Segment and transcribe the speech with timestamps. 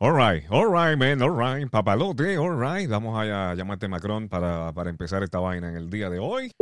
[0.00, 1.68] All right, all right, man, all right.
[1.68, 2.88] Papalote, all right.
[2.88, 6.52] Vamos a llamarte Macron para, para empezar esta vaina en el día de hoy.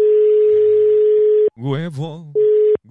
[1.55, 2.33] Huevo.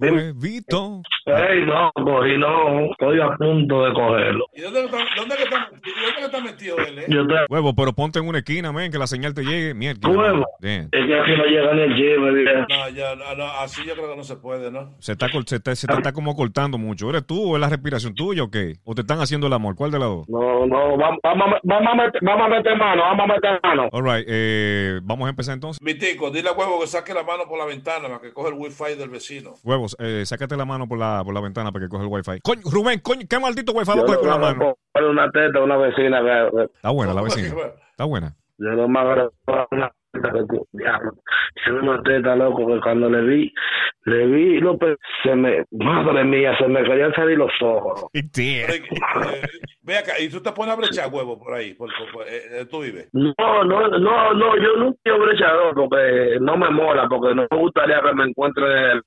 [0.00, 1.02] Huevito.
[1.26, 2.90] Ey, no, cogí, no.
[2.92, 4.44] Estoy a punto de cogerlo.
[4.54, 7.04] ¿Y dónde está, dónde que está, dónde que está metido él, eh?
[7.08, 7.34] Yo te...
[7.48, 9.74] Huevo, pero ponte en una esquina, men, que la señal te llegue.
[9.74, 10.08] Mierda.
[10.08, 10.46] Huevo.
[10.60, 12.26] Es que aquí no llega ni el viejo.
[12.68, 14.94] No, ya, no, así yo creo que no se puede, ¿no?
[14.98, 17.10] Se está, se, está, se te está como cortando mucho.
[17.10, 18.74] ¿Eres tú o es la respiración tuya o qué?
[18.84, 19.74] ¿O te están haciendo el amor?
[19.74, 20.28] ¿Cuál de las dos?
[20.28, 23.60] No, no, vamos, vamos, a- vamos, a meter, vamos a meter mano, vamos a meter
[23.62, 23.88] mano.
[23.92, 25.82] All right, eh, vamos a empezar entonces.
[25.82, 28.48] Mi tico, dile a huevo que saque la mano por la ventana para que coge
[28.50, 29.54] el wifi del vecino.
[29.98, 32.40] Eh, sácate la mano por la, por la ventana para que coge el wifi.
[32.42, 34.78] Coño, Rubén, coño, qué maldito wifi va a coger con la no mano.
[35.10, 36.20] una teta una vecina
[36.74, 37.48] Está buena la vecina.
[37.90, 38.34] Está buena.
[38.58, 39.32] Yo no me agarro
[39.70, 43.52] una que una teta, loco, que cuando le vi,
[44.04, 45.64] le vi, lo pe- se me...
[45.72, 48.04] Madre mía, se me querían salir los ojos.
[48.12, 49.42] Eh,
[49.82, 52.60] ve acá, y tú te pones a brechar huevo por ahí, por, por- por- eh,
[52.60, 53.08] eh, tú vives.
[53.12, 53.32] No,
[53.64, 58.00] no, no, no, yo nunca he brechador porque no me mola, porque no me gustaría
[58.00, 59.02] que me encuentre el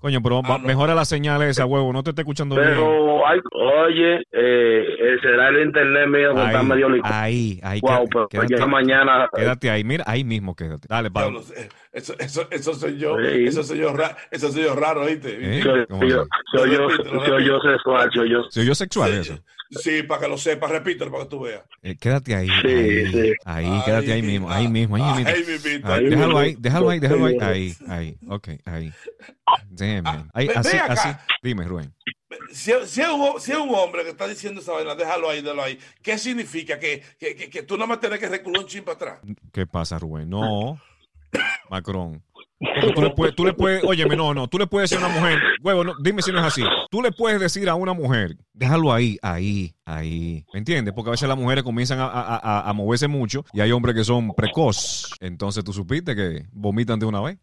[0.00, 0.66] Coño, pero Ah, no.
[0.66, 1.92] mejora la señal esa, huevo.
[1.92, 2.68] No te esté escuchando bien.
[2.68, 7.14] Pero, hay, oye, eh, eh, será el internet mío que está medio licado.
[7.14, 7.80] ahí, ahí.
[7.80, 9.28] Wow, pero quédate, mañana.
[9.34, 9.84] quédate ahí.
[9.84, 10.86] Mira, ahí mismo quédate.
[10.88, 11.42] Dale, Pablo.
[11.56, 13.46] eh, eso, eso, eso soy yo, Sí.
[13.46, 15.36] eso soy yo, ra- eso soy yo raro, ¿viste?
[15.40, 15.62] ¿Eh?
[15.62, 16.88] soy, ¿Cómo yo, soy yo,
[17.26, 18.42] soy yo sexual, soy yo.
[18.50, 19.38] ¿Se oyó sexual Sí, eso?
[19.70, 21.62] Sí, para que lo sepas, repítelo para que tú veas.
[21.82, 22.46] Eh, quédate ahí.
[22.62, 23.32] Sí, ahí, sí.
[23.44, 24.50] ahí, quédate ahí mismo.
[24.50, 25.28] Ahí mismo, ahí mismo.
[25.28, 25.34] Ahí,
[25.84, 26.38] Ahí déjalo mismo.
[26.38, 27.36] ahí, déjalo ahí, déjalo ahí.
[27.40, 28.18] Ahí, ahí.
[28.28, 28.92] Ok, ahí.
[29.70, 30.30] Damn.
[30.34, 31.08] Ahí, ve- así, así.
[31.42, 31.92] Dime, Rubén.
[32.52, 35.42] Si, si es un, si es un hombre que está diciendo esa vaina, déjalo ahí,
[35.42, 35.78] déjalo ahí.
[36.02, 36.78] ¿Qué significa?
[36.78, 39.18] Que, que, que, que tú no me tienes que recular un chin para atrás.
[39.52, 40.28] ¿Qué pasa, Rubén?
[40.30, 40.80] No.
[41.70, 42.22] Macron.
[42.58, 45.06] Porque tú le puedes, tú le puedes, óyeme, no, no, tú le puedes decir a
[45.08, 46.62] una mujer, huevo, no, dime si no es así.
[46.90, 50.44] Tú le puedes decir a una mujer, déjalo ahí, ahí, ahí.
[50.54, 50.94] ¿Me entiendes?
[50.94, 53.94] Porque a veces las mujeres comienzan a, a- a- a moverse mucho y hay hombres
[53.94, 55.10] que son precoz.
[55.20, 57.36] Entonces tú supiste que vomitan de una vez.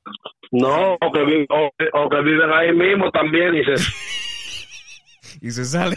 [0.51, 3.73] No, o que, o, que- o que viven ahí mismo también y se...
[5.41, 5.95] Y se sale.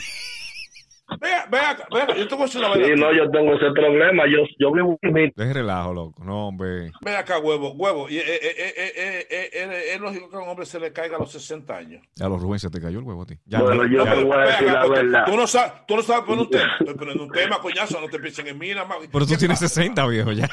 [1.20, 2.86] Vea, vea, vea, yo te voy a decir una vaina.
[2.86, 5.30] Sí, no, yo tengo ese problema, yo, yo vivo en mi...
[5.34, 6.24] Deje relajo, loco.
[6.24, 6.92] No, hombre.
[7.00, 8.08] Ve acá, huevo, huevo.
[8.08, 10.78] Y, eh, eh, eh, eh, eh, eh, eh, es lógico que a un hombre se
[10.80, 12.02] le caiga a los 60 años.
[12.14, 13.36] Ya los Rubén se te cayó el huevo a ti.
[13.46, 14.14] Ya, Bueno, yo ya.
[14.14, 15.24] te voy a decir acá, la verdad.
[15.26, 16.76] Tú no sabes, tú no sabes poner un tema.
[16.80, 18.98] Estoy poniendo un tema, coñazo, no te piensen en mí, nada más.
[19.10, 19.74] Pero tú ¿Qué tienes pasa?
[19.74, 20.48] 60, viejo, ya.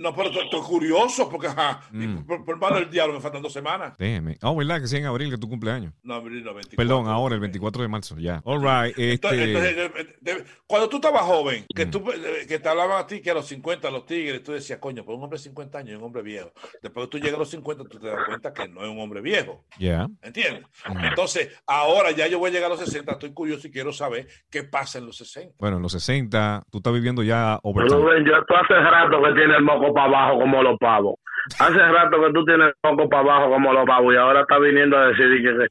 [0.00, 2.24] No, pero estoy, estoy curioso porque, ajá, Mm.
[2.26, 3.94] por, por mano del diablo me faltan dos semanas.
[3.98, 4.38] Déjeme.
[4.40, 4.80] Ah, ¿verdad?
[4.80, 5.92] Que sí, en abril, que tu cumpleaños.
[6.02, 6.76] No, abril, no, 24.
[6.76, 8.40] Perdón, ahora, el 24 de marzo, ya.
[8.44, 9.70] All right, Entonces, este...
[9.80, 11.90] entonces, eh, cuando tú estabas joven, que, Mm.
[11.90, 12.04] tú,
[12.48, 15.16] que te hablaban a ti que a los 50 los tigres, tú decías, coño, pues
[15.18, 16.50] un hombre de 50 años es un hombre viejo.
[16.82, 18.98] Después que tú llegas a los 50, tú te das cuenta que no es un
[19.00, 19.64] hombre viejo.
[19.78, 20.06] Ya.
[20.22, 20.64] ¿Entiendes?
[20.88, 20.98] Ujú.
[20.98, 24.28] Entonces, ahora ya yo voy a llegar a los 60, estoy curioso y quiero saber
[24.50, 25.54] qué pasa en los 60.
[25.58, 28.00] Bueno, en los 60, tú estás viviendo ya overtime.
[28.00, 31.14] Rubén, yo tú hace rato que tienes el moco para abajo como los pavos.
[31.58, 34.60] Hace rato que tú tienes el moco para abajo como los pavos y ahora estás
[34.60, 35.68] viniendo a decir que,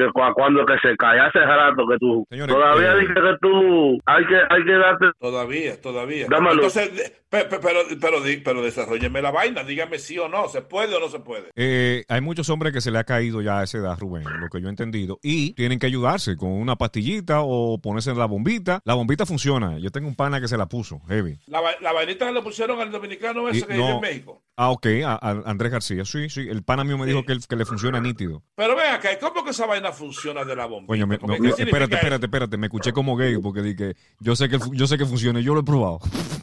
[0.00, 1.20] que, que cua- cuando que se cae.
[1.20, 2.24] Hace rato que tú...
[2.30, 3.98] Señores, todavía eh, dije que tú...
[4.06, 5.06] Hay que, hay que darte...
[5.18, 6.26] Todavía, todavía.
[6.28, 6.54] Dámelo.
[6.54, 10.48] Entonces, de- pe- pe- pero, pero, di- pero desarrolleme la vaina, dígame sí o no,
[10.48, 11.50] ¿se puede o no se puede?
[11.56, 14.48] Eh, hay muchos hombres que se le ha caído ya a esa edad, Rubén, lo
[14.48, 18.80] que yo he entendido, y tienen que ayudarse con una pastillita o ponerse la bombita.
[18.84, 19.78] La bombita funciona.
[19.78, 21.36] Yo tengo un pana que se la puso, heavy.
[21.46, 23.94] La, la vainita que le pusieron al dominicano ese Y- que vive no.
[23.96, 24.42] en México.
[24.62, 26.04] Ah, ok, a, a Andrés García.
[26.04, 26.46] Sí, sí.
[26.46, 28.42] El pana mío me dijo que, el- que le funciona nítido.
[28.56, 30.86] Pero ven acá, ¿cómo que esa vaina funciona de la bomba?
[30.88, 32.56] Coño, me- no, no, espérate, espérate, espérate.
[32.58, 35.60] Me escuché como gay porque dije, yo sé que yo sé que funciona, yo lo
[35.60, 36.00] he probado.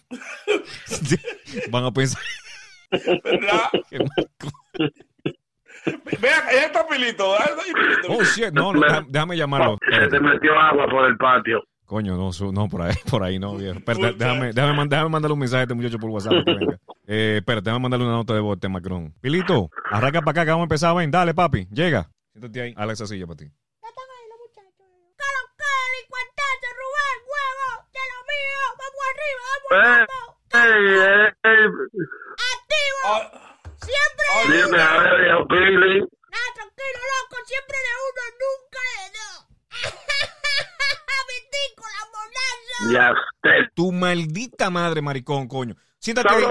[1.72, 2.22] Van a pensar
[2.92, 3.70] ¿Verdad?
[3.90, 4.56] que Marco-
[6.20, 7.30] Ve acá, ya está Pilito.
[8.10, 9.78] Oh, shit, no, no, déjame, déjame llamarlo.
[9.92, 11.64] Se te metió agua por el patio.
[11.86, 13.80] Coño, no, su- no, por ahí, por ahí no, viejo.
[13.86, 16.34] Déjame, déjame, déjame mandarle un mensaje a este muchacho por WhatsApp.
[16.46, 16.80] que venga.
[17.10, 19.14] Eh, espérate, déjame mandarle una nota de voz a este Macron.
[19.22, 20.94] Pilito, arranca para acá que vamos a empezar.
[20.96, 22.10] Ven, dale, papi, llega.
[22.34, 23.46] Siéntate ahí, Alex, esa silla para ti.
[23.46, 24.76] Ya están ahí los muchachos.
[25.18, 27.68] ¿Qué lo que, delincuentazo, Rubén, huevo?
[27.96, 28.62] De lo mío.
[28.82, 30.30] Vamos arriba, vamos, Eh, vamos.
[30.52, 31.64] ey, ey, ey,
[32.52, 33.02] Activo.
[33.08, 33.56] Ah,
[34.48, 35.96] Siempre a viejo Pili.
[36.02, 37.36] Nada, tranquilo, loco.
[37.48, 39.38] Siempre de uno, nunca de dos.
[41.30, 41.86] Vitico,
[42.36, 42.92] la.
[42.92, 43.60] Ya usted.
[43.76, 45.76] Tu maldita madre, maricón, coño.
[46.00, 46.44] Siéntate ahí.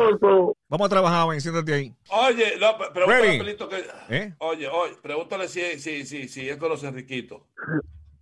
[0.69, 1.94] Vamos a trabajar, ven, siéntate ahí.
[2.08, 3.84] Oye, no, pre- pregúntale Pilito que.
[4.10, 4.34] ¿Eh?
[4.38, 7.46] Oye, oye, pregúntale si, si, si, si él conoce a Enriquito.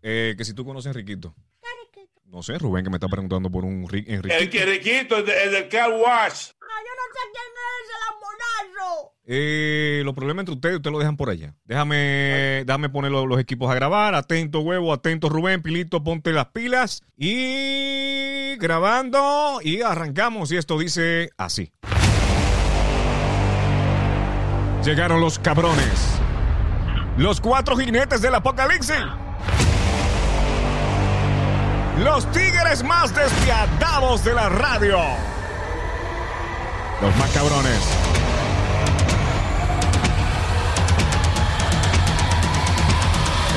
[0.02, 1.34] Eh, que si tú conoces a Enriquito.
[2.26, 4.50] No sé, Rubén, que me está preguntando por un Ri- El Enriquito.
[4.50, 6.48] que Enriquito, el, de- el del car wash.
[6.60, 9.12] No, yo no sé quién es ese lambonazo.
[9.26, 11.54] Eh, los problemas entre ustedes, ustedes lo dejan por allá.
[11.64, 14.14] Déjame, déjame poner los, los equipos a grabar.
[14.16, 17.02] Atento, huevo, atento, Rubén, Pilito, ponte las pilas.
[17.16, 18.13] Y
[18.58, 20.50] grabando y arrancamos.
[20.52, 21.72] Y esto dice así.
[24.84, 26.18] Llegaron los cabrones.
[27.16, 28.96] Los cuatro jinetes del apocalipsis.
[31.98, 34.98] Los tigres más despiadados de la radio.
[37.00, 37.80] Los más cabrones.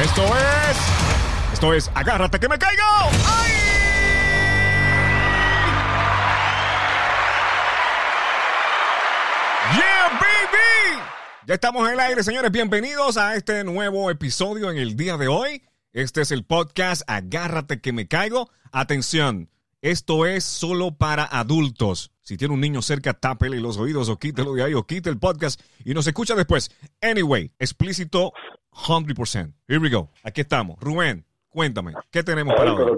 [0.01, 0.77] Esto es.
[1.53, 2.83] Esto es Agárrate que me caigo.
[3.25, 3.76] ¡Ay!
[9.75, 11.01] Yeah, baby.
[11.45, 12.51] Ya estamos en el aire, señores.
[12.51, 15.63] Bienvenidos a este nuevo episodio en el día de hoy.
[15.91, 18.49] Este es el podcast Agárrate que me caigo.
[18.71, 19.49] Atención,
[19.81, 22.11] esto es solo para adultos.
[22.21, 25.19] Si tiene un niño cerca, tápele los oídos o quítelo de ahí o quite el
[25.19, 26.71] podcast y nos escucha después.
[27.01, 28.31] Anyway, explícito
[28.71, 29.53] 100%.
[29.67, 30.11] Here we go.
[30.23, 30.79] Aquí estamos.
[30.79, 32.97] Rubén, cuéntame, ¿qué tenemos para hoy?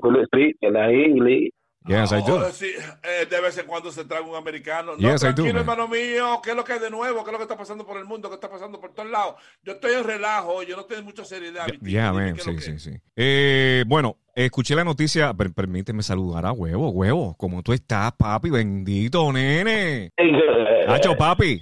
[1.88, 2.52] Yes, I do.
[2.52, 2.72] Sí,
[3.04, 4.94] eh, de vez en cuando se trae un americano.
[4.98, 5.58] No, Yes, I do, tranquilo, man.
[5.62, 6.40] hermano mío.
[6.44, 7.24] ¿Qué es lo que es de nuevo?
[7.24, 8.28] ¿Qué es lo que está pasando por el mundo?
[8.30, 9.36] ¿Qué está pasando por todos lados?
[9.64, 10.62] Yo estoy en relajo.
[10.64, 11.66] Yo no tengo mucha seriedad.
[11.82, 12.92] Ya, yeah, sí, sí, sí.
[13.16, 17.36] Eh, bueno, escuché la noticia, per- permíteme saludar a huevo, huevo.
[17.38, 18.50] ¿Cómo tú estás, papi?
[18.50, 20.12] Bendito, nene.
[20.88, 21.62] Hacho, papi.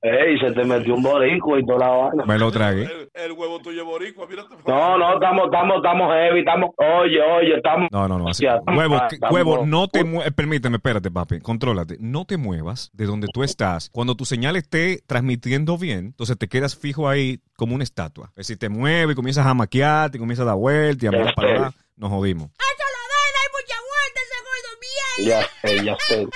[0.00, 2.24] Ey, se te metió un boricua y toda la vaina.
[2.24, 2.82] Me lo tragué.
[2.82, 4.54] El, el huevo tuyo boricua, mírate.
[4.64, 7.88] No, no, estamos, estamos, estamos heavy, estamos, oye, oye, estamos.
[7.90, 8.28] No, no, no.
[8.28, 10.32] así- Ya, huevo, que- estamos- huevo, no te muevas.
[10.34, 11.40] Permíteme, espérate, papi.
[11.40, 11.96] Contrólate.
[11.98, 13.90] No te muevas de donde tú estás.
[13.90, 18.26] Cuando tu señal esté transmitiendo bien, entonces te quedas fijo ahí como una estatua.
[18.36, 21.10] Es decir, te mueves y comienzas a maquiar, te comienzas a dar vueltas y a
[21.10, 21.70] mirar para allá.
[21.96, 22.50] Nos jodimos.
[22.52, 25.28] Eso lo den, hay mucha vuelta ese gordo bien.
[25.28, 26.28] Ya sé, ya sé.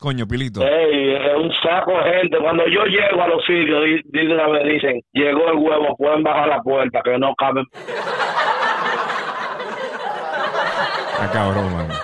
[0.00, 0.62] Coño, Pilito.
[0.66, 2.38] Ey, es un saco de gente.
[2.40, 5.94] Cuando yo llego a los sitios, di- di de una vez dicen, llegó el huevo,
[5.98, 7.66] pueden bajar la puerta, que no caben.
[11.12, 11.94] Está cabrón, mano.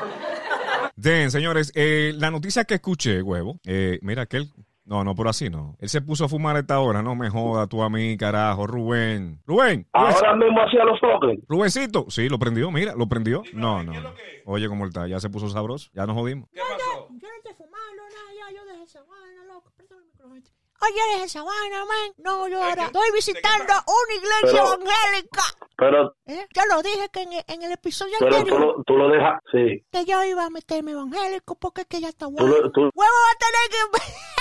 [0.97, 4.47] Bien, señores, eh, la noticia que escuché, huevo, eh, mira aquel.
[4.85, 5.75] No, no, por así no.
[5.81, 8.69] Él se puso a fumar a esta hora, no me joda tú a mí, carajo,
[8.69, 9.41] Rubén.
[9.45, 11.41] Rubén, Rubén- Ahora mismo hacía los toques.
[11.49, 13.43] Rubencito, sí, lo prendió, mira, lo prendió.
[13.53, 14.43] No, ¿qué no, que?
[14.45, 16.49] Oye, cómo él está, ya se puso sabroso, ya nos jodimos.
[16.53, 17.09] ¿Qué pasó?
[17.11, 18.06] Yo no estoy fumando nada,
[18.39, 19.71] ya, yo dejé esa vaina, loco.
[19.77, 20.41] Perdón el micrófono.
[20.83, 22.13] Oye, dejé esa vaina, man.
[22.19, 25.43] No, yo ¿De ahora qué- estoy visitando una iglesia Pero- evangélica.
[25.79, 26.47] Pero, ¿Eh?
[26.55, 29.09] Yo lo dije que en el, en el episodio pero tú anterior lo, tú lo
[29.09, 29.85] dejas, sí.
[29.93, 32.49] que yo iba a meterme evangélico porque es que ya está Tú bueno.
[32.49, 34.03] lo, tú, Huevo va a tener que...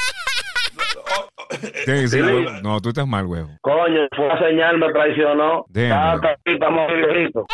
[0.97, 2.51] Oh, oh, eh, huevo.
[2.63, 3.49] No, tú estás mal, huevo.
[3.61, 5.65] coño, fue la señal, me traicionó.
[5.69, 6.15] Damn, Ya, man.
[6.15, 7.45] está- estamos viejitos.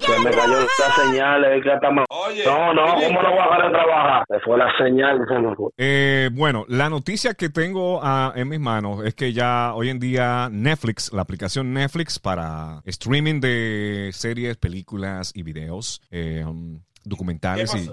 [0.00, 2.04] Se me cayó la señal, es que está mal.
[2.10, 4.24] Oye, No, no, ¿cómo no voy a dejar de trabajar?
[4.28, 5.70] Se fue la señal, se me fue.
[5.78, 9.98] Eh, bueno, la noticia que tengo ah, en mis manos es que ya hoy en
[10.00, 17.10] día Netflix, la aplicación Netflix para streaming de series, películas y videos, eh, um, ¿Qué
[17.10, 17.88] documentales y?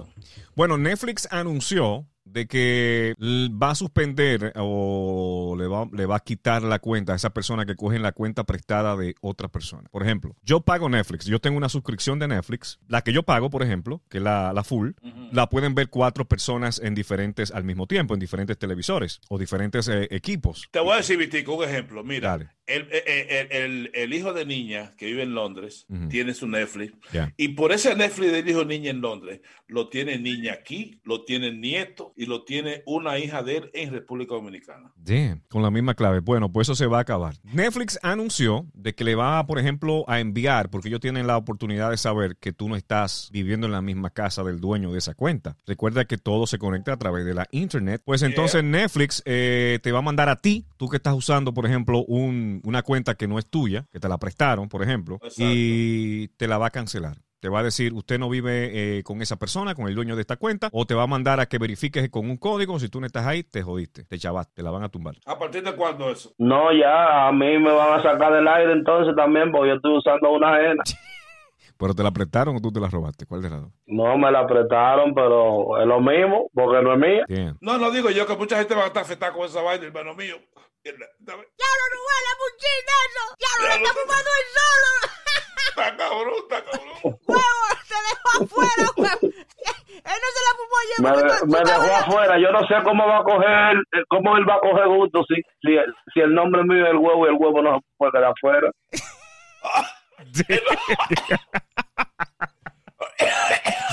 [0.55, 6.63] Bueno, Netflix anunció de que va a suspender o le va, le va a quitar
[6.63, 9.89] la cuenta a esa persona que cogen la cuenta prestada de otra persona.
[9.91, 13.49] Por ejemplo, yo pago Netflix, yo tengo una suscripción de Netflix, la que yo pago,
[13.49, 14.91] por ejemplo, que es la, la full,
[15.31, 19.87] la pueden ver cuatro personas en diferentes al mismo tiempo, en diferentes televisores o diferentes
[19.87, 20.67] eh, equipos.
[20.71, 22.03] Te voy a decir, Vitico, un ejemplo.
[22.03, 22.49] Mira, Dale.
[22.65, 26.93] el, el- el- el- hijo de niña que vive en Londres tiene su Netflix.
[27.37, 31.23] Y por ese Netflix del hijo de niña en Londres, lo tiene niña aquí, lo
[31.25, 34.91] tiene nieto y lo tiene una hija de él en República Dominicana.
[34.95, 36.19] Damn, con la misma clave.
[36.19, 37.35] Bueno, pues eso se va a acabar.
[37.43, 41.89] Netflix anunció de que le va, por ejemplo, a enviar, porque ellos tienen la oportunidad
[41.89, 45.13] de saber que tú no estás viviendo en la misma casa del dueño de esa
[45.13, 45.57] cuenta.
[45.65, 48.01] Recuerda que todo se conecta a través de la internet.
[48.05, 51.65] Pues entonces Netflix eh, te va a mandar a ti, tú que estás usando, por
[51.65, 55.43] ejemplo, un- una cuenta que no es tuya, que te la prestaron, por ejemplo, Exacto.
[55.45, 57.17] y te la va a cancelar.
[57.43, 60.21] Te va a decir, usted no vive eh, con esa persona, con el dueño de
[60.21, 62.79] esta cuenta, o te va a mandar a que verifiques con un código.
[62.79, 65.15] Si tú no estás ahí, te jodiste, te chavaste, te la van a tumbar.
[65.25, 66.31] ¿A partir de cuándo eso?
[66.37, 69.97] No, ya, a mí me van a sacar del aire entonces también, porque yo estoy
[69.97, 70.83] usando una ajena.
[71.77, 73.25] ¿Pero te la prestaron o tú te la robaste?
[73.25, 73.73] ¿Cuál de las dos?
[73.87, 77.25] No, me la apretaron, pero es lo mismo, porque no es mía.
[77.27, 77.57] Damn.
[77.59, 80.15] No, no digo yo que mucha gente va a estar afectada con esa vaina, hermano
[80.15, 80.37] mío.
[80.85, 83.35] Dame- ¡Diablo, Rubén, la muchina eso!
[83.37, 85.22] ¡Diablo, le está fumando él solo!
[85.69, 86.87] Está cabrón, está cabrón.
[87.03, 89.19] ¡Huevo, se dejó afuera, huevo!
[89.23, 92.39] Él no se la fumó ayer Me, me dejó estabas- afuera.
[92.39, 95.35] Yo no sé cómo va a coger, eh, cómo él va a coger gusto si,
[95.61, 95.77] si,
[96.13, 98.71] si el nombre mío es el huevo y el huevo no se puede quedar afuera.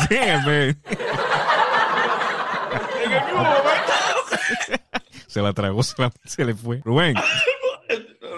[0.08, 0.50] Damn, man.
[0.50, 0.76] El.
[5.26, 6.80] Se la tragó, se, la- se le fue.
[6.84, 7.14] Rubén,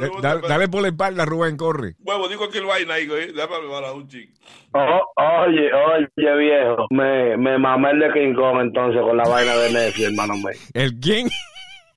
[0.00, 1.94] da- da- dale por la espalda, Rubén, corre.
[2.00, 3.32] Huevo, digo que el vaina ahí, güey.
[3.32, 4.28] Déjame bajar un ching.
[4.74, 5.00] Oh,
[5.46, 6.86] oye, oye, viejo.
[6.90, 10.48] Me, me mamé el de King Kong entonces con la vaina de Netflix, hermano mío.
[10.74, 11.28] ¿El quién?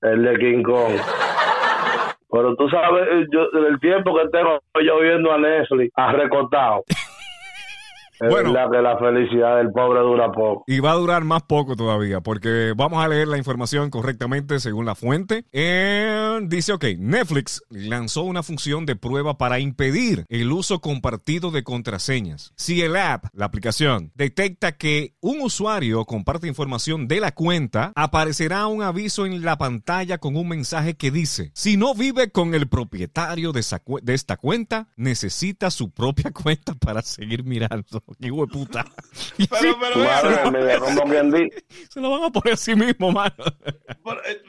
[0.02, 0.94] El de King Kong.
[2.32, 6.84] Pero tú sabes, yo, el tiempo que tengo yo viendo a Netflix, arrecotado.
[6.88, 6.98] Es
[8.20, 8.54] Bueno.
[8.54, 10.64] verdad que la felicidad del pobre dura poco.
[10.68, 14.86] Y va a durar más poco todavía, porque vamos a leer la información correctamente según
[14.86, 15.46] la fuente.
[15.52, 21.64] Eh, dice, ok, Netflix lanzó una función de prueba para impedir el uso compartido de
[21.64, 22.54] contraseñas.
[22.56, 28.68] Si el app, la aplicación, detecta que un usuario comparte información de la cuenta, aparecerá
[28.68, 32.68] un aviso en la pantalla con un mensaje que dice, si no vive con el
[32.68, 38.04] propietario de, esa de esta cuenta, necesita su propia cuenta para seguir mirando.
[38.20, 38.86] Hijo de puta.
[39.38, 39.96] Pero, sí, pero,
[41.90, 43.34] se lo van a poner a sí mismo, mano.
[44.04, 44.42] Pero, eh,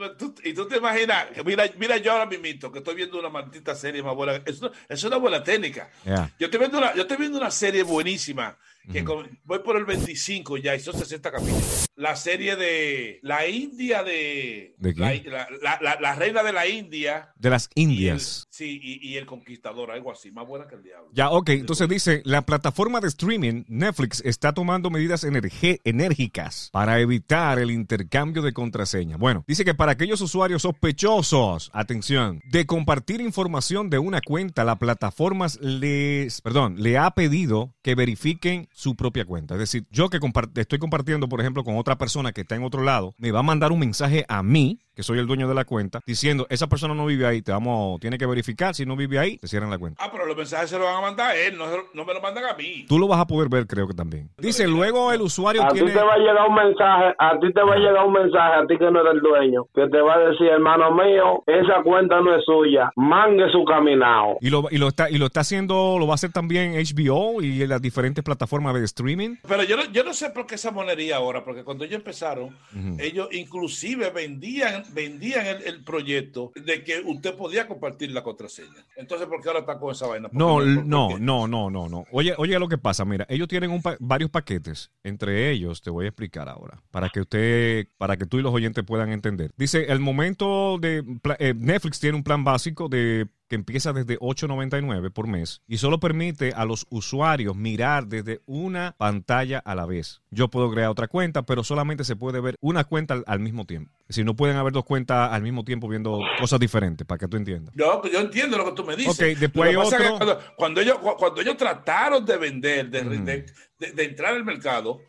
[0.45, 3.75] y tú te imaginas, que mira, mira yo ahora mismo que estoy viendo una maldita
[3.75, 4.41] serie más buena.
[4.45, 5.91] Es, una- es una buena técnica.
[6.39, 8.57] Yo estoy viendo una, yo estoy viendo una serie buenísima.
[8.93, 11.87] Que con- voy por el 25 ya, son 60 capítulos.
[11.97, 14.75] La serie de la India de.
[14.78, 14.95] ¿De?
[14.95, 17.33] La, la- la- la reina de la India.
[17.37, 18.47] De las y el- Indias.
[18.50, 21.09] sí, y, y el conquistador, algo así, más buena que el diablo.
[21.12, 21.49] Ya, ok.
[21.50, 28.43] Entonces dice, la plataforma de streaming Netflix está tomando medidas enérgicas para evitar el intercambio
[28.43, 29.19] de contraseñas.
[29.19, 34.78] Bueno, dice que para aquellos usuarios sospechosos, atención, de compartir información de una cuenta, la
[34.78, 39.54] plataforma les, perdón, le ha pedido que verifiquen su propia cuenta.
[39.54, 40.21] Es decir, yo que
[40.56, 43.42] estoy compartiendo, por ejemplo, con otra persona que está en otro lado, me va a
[43.42, 46.95] mandar un mensaje a mí, que soy el dueño de la cuenta, diciendo, esa persona
[46.95, 49.76] no vive ahí, te vamos, tiene que verificar, si no vive ahí, te cierran la
[49.79, 50.03] cuenta.
[50.03, 52.05] Ah, pero los mensajes se los van a mandar a él, no, se lo- no
[52.07, 52.87] me lo mandan a mí.
[52.88, 54.31] Tú lo vas a poder ver, creo que también.
[54.38, 55.93] Dice, luego el usuario A ti tiene...
[55.93, 58.67] te va a llegar un mensaje, a ti te va a llegar un mensaje, a
[58.67, 62.21] ti que no eres el dueño, que te va a decir, hermano mío, esa cuenta
[62.23, 64.38] no es suya, mangue su caminado.
[64.41, 67.43] Y lo, y lo está y lo está haciendo, lo va a hacer también HBO
[67.43, 69.37] y en las diferentes plataformas de streaming.
[69.47, 72.57] Pero yo no, yo no sé por qué esa monería ahora, porque cuando ellos empezaron,
[72.99, 78.87] ellos inclusive vendían, vendían el, el proyecto de que usted podía compartir la contraseña.
[78.97, 80.28] Entonces, ¿por qué ahora está con esa vaina?
[80.28, 82.05] ¿Por No, no, no, no, no, no.
[82.12, 85.90] Oye, oye lo que pasa, mira, ellos tienen un pa- varios paquetes, entre ellos te
[85.90, 89.52] voy a explicar ahora, para que usted, para que tú y los oyentes puedan entender.
[89.57, 91.02] Dice, el momento de
[91.38, 96.00] eh, Netflix tiene un plan básico de que empieza desde 8.99 por mes y solo
[96.00, 100.21] permite a los usuarios mirar desde una pantalla a la vez.
[100.31, 103.65] Yo puedo crear otra cuenta, pero solamente se puede ver una cuenta al, al mismo
[103.65, 103.93] tiempo.
[104.09, 107.37] Si no pueden haber dos cuentas al mismo tiempo viendo cosas diferentes, para que tú
[107.37, 107.75] entiendas.
[107.76, 109.15] No, pues yo entiendo lo que tú me dices.
[109.15, 109.99] Ok, después hay otro.
[110.17, 113.47] Cuando, cuando ellos, cu- cuando ellos trataron de vender, de, de-
[113.79, 115.00] de- de entrar al mercado,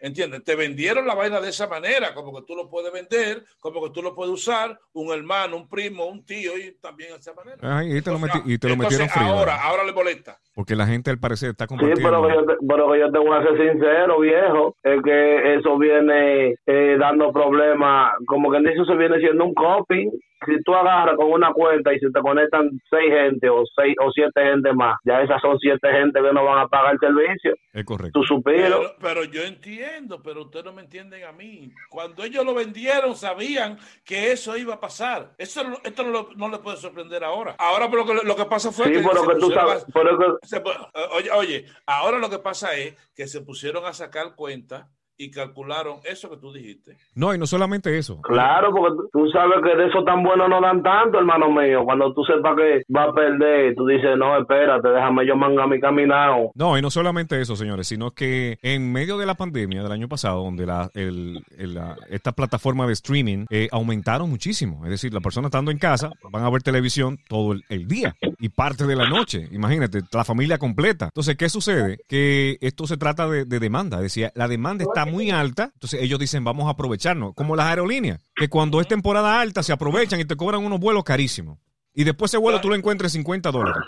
[0.00, 0.44] ¿entiendes?
[0.44, 3.90] Te vendieron la vaina de esa manera, como que tú lo puedes vender, como que
[3.90, 7.56] tú lo puedes usar, un hermano, un primo, un tío, y también de esa manera.
[7.78, 9.26] Ay, y te lo, meti- y te lo metieron frío.
[9.26, 10.38] Ahora, ahora le molesta.
[10.54, 12.08] Porque la gente al parecer está Sí, compartiendo.
[12.08, 15.54] pero que, yo te, pero que yo te voy a ser sincero, viejo, es que
[15.56, 20.10] eso viene eh, dando problemas, como que dice, eso viene siendo un coping.
[20.44, 24.10] Si tú agarras con una cuenta y se te conectan seis gente o seis o
[24.12, 27.54] siete gente más, ya esas son siete gente que no van a pagar el servicio.
[27.72, 28.20] Es correcto.
[28.20, 28.42] Tú.
[28.42, 31.70] Pero, pero yo entiendo, pero ustedes no me entienden a mí.
[31.88, 35.32] Cuando ellos lo vendieron, sabían que eso iba a pasar.
[35.38, 37.56] Eso, no- esto no, lo- no le puede sorprender ahora.
[37.58, 38.98] Ahora pero lo que, lo que pasa fue Sí, que...
[39.08, 42.28] pero se que tú sabes, a- pero que, se pu- eh, oye, oye, ahora lo
[42.28, 44.86] que pasa es que se pusieron a sacar cuentas
[45.18, 46.96] y calcularon eso que tú dijiste.
[47.14, 48.20] No, y no solamente eso.
[48.22, 51.84] Claro, porque tú- sabes que de eso tan bueno no dan tanto, hermano mío.
[51.84, 55.80] Cuando tú sepas que va a perder, tú dices, no, espérate, déjame yo manga mi
[55.80, 56.50] caminado.
[56.54, 60.08] No, y no solamente eso, señores, sino que en medio de la pandemia del año
[60.08, 64.84] pasado, donde la, el, el- la- esta plataforma de streaming eh, aumentaron muchísimo.
[64.84, 68.14] Es decir, las personas estando en casa van a ver televisión todo el, el día
[68.38, 69.48] y parte de la noche.
[69.50, 71.06] Imagínate, la familia completa.
[71.06, 71.98] Entonces, ¿qué sucede?
[72.08, 74.00] Que esto se trata de, de demanda.
[74.00, 75.70] Decir, la demanda está muy alta.
[75.74, 77.34] Entonces, ellos dicen, vamos a aprovecharnos.
[77.34, 81.04] Como las aerolíneas, que cuando es temporada alta se aprovechan y te cobran unos vuelos
[81.04, 81.58] carísimos.
[81.94, 83.82] Y después ese vuelo tú lo encuentras en 50 dólares.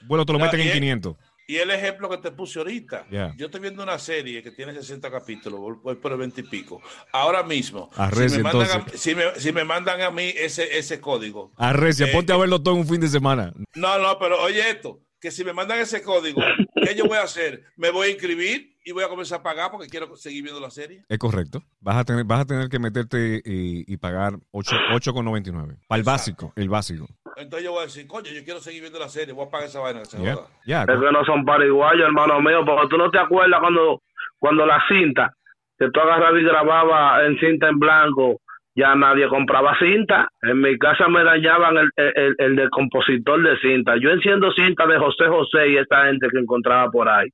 [0.00, 1.16] El vuelo te lo Ya, meten en es- 500.
[1.50, 3.06] Y el ejemplo que te puse ahorita,
[3.38, 6.82] yo estoy viendo una serie que tiene 60 capítulos, voy- por el 20 y pico.
[7.10, 10.76] Ahora mismo, Arrecia, si, me mandan a, si, me, si me mandan a mí ese,
[10.76, 13.54] ese código, Arrecia, Eh, ponte a verlo todo en un fin de semana.
[13.76, 16.40] no, no, pero oye esto, que si me mandan ese código,
[16.74, 17.64] ¿qué yo voy a hacer?
[17.76, 20.70] Me voy a inscribir y voy a comenzar a pagar porque quiero seguir viendo la
[20.70, 21.04] serie.
[21.08, 21.62] Es correcto.
[21.80, 25.78] Vas a tener, vas a tener que meterte y, y pagar 8 8,99.
[25.88, 27.06] Para el básico, el básico.
[27.36, 29.68] Entonces yo voy a decir, coño, yo quiero seguir viendo la serie, voy a pagar
[29.68, 30.00] esa vaina.
[30.00, 30.48] que se Ya, joda.
[30.66, 30.82] ya.
[30.82, 34.02] Es que no son paraguayos, hermano mío, porque tú no te acuerdas cuando,
[34.38, 35.34] cuando la cinta,
[35.78, 38.40] que tú agarrabas y grababas en cinta en blanco,
[38.78, 40.28] ya nadie compraba cinta.
[40.42, 43.94] En mi casa me dañaban el, el, el del compositor de cinta.
[44.00, 47.28] Yo enciendo cinta de José José y esta gente que encontraba por ahí.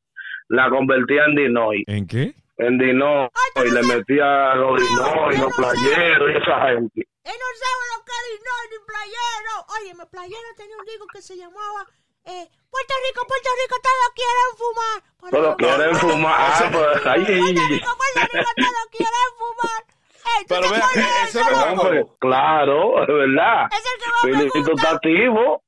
[0.48, 1.84] La convertía en Dinoy.
[1.86, 2.32] ¿En qué?
[2.56, 3.28] En Dinoy.
[3.56, 7.00] Y le metía los Dinoy, los playeros y esa gente.
[7.24, 9.54] Él no sabe lo que es Illinois ni playero.
[9.76, 11.80] Oye, mi playero tenía un disco que se llamaba
[12.24, 14.96] eh, Puerto Rico, Puerto Rico, todos quieren fumar.
[15.30, 16.36] Todos quieren fumar.
[16.40, 17.24] Ah, pues ahí.
[17.24, 19.94] Puerto Rico, Puerto Rico, todos quieren fumar.
[20.24, 21.78] Ey, ¿tú Pero te ve, acuerdas de ese es?
[21.78, 23.66] Hombre, claro, es verdad.
[23.72, 25.62] Es el que está activo.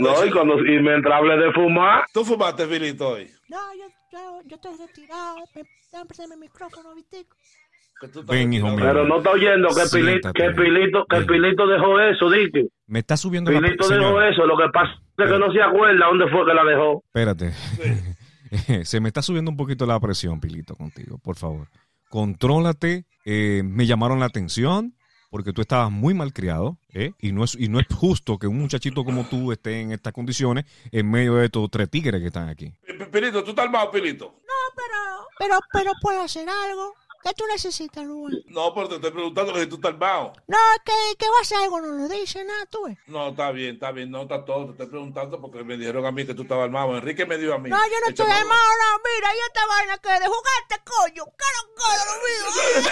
[0.00, 3.30] No, y, cuando, y mientras hable de fumar, ¿Tú fumaste, Filito, hoy?
[3.48, 5.36] No, yo, yo, yo estoy retirado.
[5.54, 7.36] Me, mi micrófono, Vitico.
[8.00, 8.78] Que tú estás Ven, hijo mío.
[8.80, 11.20] pero no está oyendo que Pilito, que Pilito, que.
[11.20, 12.66] Pilito dejó eso, dije.
[12.88, 16.06] Me está subiendo la Pilito dejó eso, lo que pasa es que no se acuerda
[16.06, 17.04] dónde fue que la dejó.
[17.06, 17.52] Espérate.
[18.84, 21.68] Se me está subiendo un poquito la presión, Pilito, contigo, por favor.
[22.14, 23.06] Contrólate.
[23.26, 24.94] eh, me llamaron la atención
[25.30, 27.10] porque tú estabas muy malcriado, ¿eh?
[27.18, 30.12] Y no es y no es justo que un muchachito como tú esté en estas
[30.12, 32.72] condiciones en medio de estos tres tigres que están aquí.
[32.86, 34.26] P- Pilito, ¿tú estás armado, Pilito?
[34.26, 36.94] No, pero, pero, pero puedo hacer algo.
[37.24, 38.44] ¿Qué tú necesitas, Rubén?
[38.48, 40.34] No, pero te estoy preguntando que si tú estás armado.
[40.46, 42.98] No, es que, que va a hacer algo, no lo dice nada, tú ves.
[43.06, 44.66] No, está bien, está bien, no está todo.
[44.66, 46.94] Te estoy preguntando porque me dijeron a mí que tú estabas armado.
[46.98, 47.70] Enrique me dio a mí.
[47.70, 51.24] No, yo no estoy armado, no, mira, y esta vaina que de jugarte, coño.
[51.34, 52.90] Caro, caro, lo mío.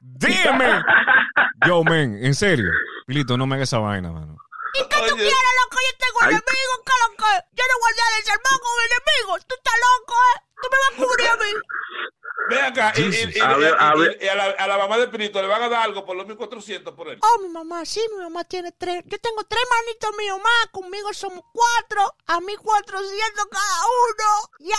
[0.00, 0.82] ¡Dígame!
[1.64, 2.72] Yo, men, en serio.
[3.06, 4.36] Pilito, no me hagas esa vaina, mano.
[4.74, 5.78] ¿Y qué tú quieres, loco?
[5.78, 6.28] Yo tengo Ay.
[6.34, 7.32] enemigos, ¿qué lo que?
[7.54, 9.46] Yo no dar el sermón con enemigos.
[9.46, 10.45] Tú estás loco, ¿eh?
[10.62, 11.52] Tú me vas a cubrir a mí.
[12.48, 14.18] Ve acá, y, y- y- y- A ver, a y- ver.
[14.22, 16.26] y a, la, a la mamá de Pilito le van a dar algo por los
[16.28, 17.18] 1400 por él.
[17.22, 19.02] Oh, mi mamá, sí, mi mamá tiene tres.
[19.06, 20.66] Yo tengo tres manitos míos más.
[20.70, 22.14] Conmigo somos cuatro.
[22.26, 24.50] A mí 400 cada uno.
[24.60, 24.76] Ya,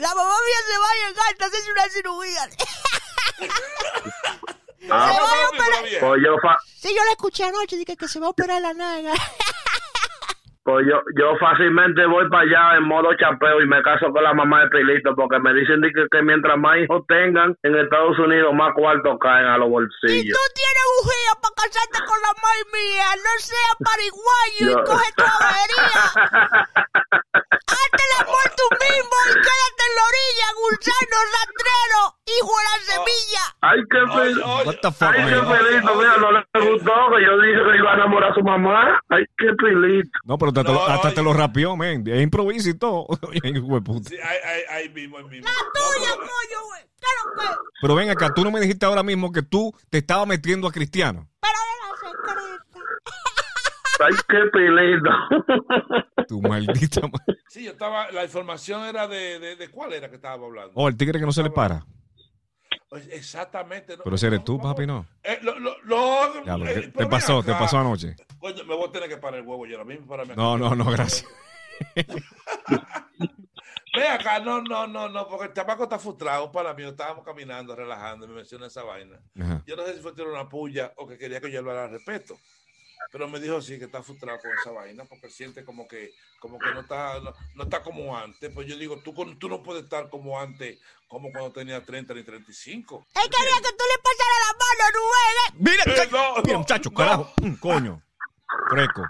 [0.00, 2.48] la mamá mía se va a llegar a hacerse una cirugía.
[4.90, 6.00] Ah, Se va a operar.
[6.00, 7.76] pues yo, fa- Sí, yo la escuché anoche.
[7.76, 9.12] Dije que se va a operar la naga.
[10.64, 14.32] Pues yo, yo fácilmente voy para allá en modo chapeo y me caso con la
[14.32, 18.54] mamá de Pilito porque me dicen que, que mientras más hijos tengan en Estados Unidos,
[18.54, 20.38] más cuartos caen a los Y bolsillos.
[20.38, 23.08] tú tienes bujía para casarte con la madre mía.
[23.16, 26.68] No sea pariguayo y coge tu avería.
[27.82, 32.76] Hazte el amor tú mismo y quédate en la orilla, gusano rastrero, hijo de la
[32.92, 33.44] semilla.
[33.62, 34.44] Ay, qué feliz.
[34.44, 35.58] oye, What the fuck, Ay, qué man?
[35.58, 39.00] pelito, mira, no le gustó que yo dije que iba a enamorar a su mamá.
[39.08, 40.10] Ay, qué pelito.
[40.24, 41.14] No, pero hasta, te, No, lo- hasta oye.
[41.16, 42.04] te lo rapió, men.
[42.06, 43.06] Es improviso y todo.
[43.32, 44.08] Hijo de puta.
[44.10, 44.16] Sí,
[44.70, 45.46] ahí, mismo, ahí mismo.
[45.48, 46.82] La No, tuya, coño, güey.
[46.98, 47.56] Claro que.
[47.82, 50.72] Pero ven acá, tú no me dijiste ahora mismo que tú te estabas metiendo a
[50.72, 51.28] Cristiano.
[51.40, 51.71] Pero la.
[54.04, 55.10] Ay, qué pelito.
[56.28, 57.38] Tu maldita madre.
[57.48, 60.72] Sí, yo estaba, la información era de, de, de cuál era que estábamos hablando.
[60.74, 61.84] Oh, el tigre que no se le para.
[62.88, 63.96] Pues Exactamente.
[63.96, 65.06] no, Pero ese eres no, tú, papi, ¿no?
[65.22, 67.42] Eh, lo, lo, lo- Ya, lo- eh, ¿qué pero te pasó?
[67.42, 68.16] ¿Te pasó anoche?
[68.38, 70.32] Coño, me voy a tener que parar el huevo yo ahora mismo para mí.
[70.36, 71.26] No, no, no, gracias.
[73.94, 76.82] Ve acá, no, no, no, no, porque el chamaco está frustrado para mí.
[76.82, 79.18] Estábamos caminando, relajando, y me menciona esa vaina.
[79.38, 79.62] Ajá.
[79.66, 81.90] Yo no sé si fue tirar una puya o que quería que yo hablara al
[81.90, 82.34] respeto.
[83.12, 86.58] Pero me dijo sí que está frustrado con esa vaina porque siente como que como
[86.58, 88.50] que no está no, no está como antes.
[88.54, 92.14] Pues yo digo, tú, con- tú no puedes estar como antes, como cuando tenía 30
[92.14, 93.06] ni 35.
[93.14, 95.70] Él quería que tú le pasaras la mano, Rubén.
[95.70, 96.96] Mira, Eh, ca- no, mira, no, muchacho, no.
[96.96, 97.32] carajo.
[97.42, 98.02] Mm, coño.
[98.70, 99.02] Fresco.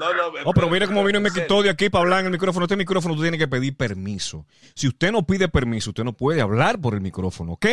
[0.00, 2.26] No, no, Oh, pero mira cómo vino y me quitó de aquí para hablar en
[2.26, 2.64] el micrófono.
[2.64, 4.46] Este micrófono tú tienes que pedir permiso.
[4.74, 7.66] Si usted no pide permiso, usted no puede hablar por el micrófono, ¿ok?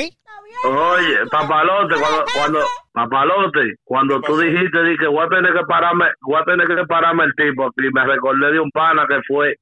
[0.63, 2.60] Oye, papalote, cuando, cuando,
[2.93, 6.86] papalote, cuando ¿Qué tú dijiste, dije, voy a tener que pararme, voy a tener que
[6.86, 9.56] pararme el tipo aquí, me recordé de un pana que fue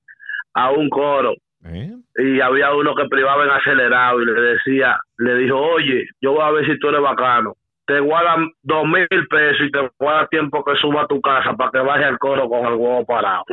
[0.53, 1.33] a un coro
[1.65, 1.91] ¿Eh?
[2.17, 6.41] y había uno que privaba en acelerado y le decía, le dijo, oye, yo voy
[6.41, 7.53] a ver si tú eres bacano.
[7.85, 11.71] Te guardan dos mil pesos y te guarda tiempo que suba a tu casa para
[11.71, 13.45] que vaya al coro con el huevo parado.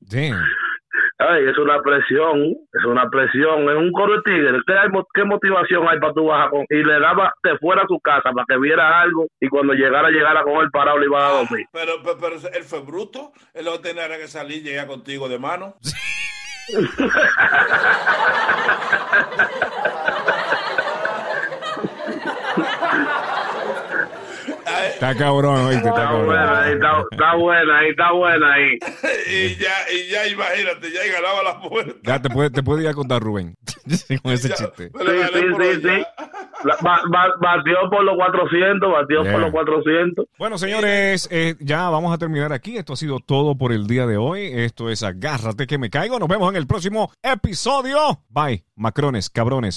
[0.00, 0.44] Damn.
[1.18, 4.58] Ay, es una presión, es una presión, es un coro de tigre.
[4.66, 6.66] ¿Qué, hay qué motivación hay para tú bajar con.?
[6.68, 10.10] Y le daba, te fuera a su casa para que viera algo y cuando llegara,
[10.10, 11.66] llegara con el parado le iba a dormir.
[11.72, 13.32] Pero, pero, pero él fue bruto.
[13.54, 15.76] Él no tenía que salir y llegar contigo de mano.
[24.63, 24.63] Ay,
[24.94, 27.04] Está cabrón, oíste, está Está buena ahí, cabrón.
[27.10, 28.78] está, está buena ahí, está buena ahí.
[29.30, 31.94] y ya, y ya imagínate, ya ganaba la puerta.
[32.02, 33.54] Ya te puede, te puede ir a contar Rubén
[34.22, 34.90] con ese Ya, chiste.
[34.94, 35.74] Sí, sí, sí, allá.
[35.98, 36.04] sí.
[36.64, 39.32] La- ba- ba- batió por los 400, batió Yeah.
[39.32, 40.26] por los 400.
[40.38, 42.76] Bueno, señores, eh, ya vamos a terminar aquí.
[42.78, 44.50] Esto ha sido todo por el día de hoy.
[44.52, 46.18] Esto es Agárrate que me caigo.
[46.18, 48.20] Nos vemos en el próximo episodio.
[48.30, 49.72] Bye, macrones, cabrones.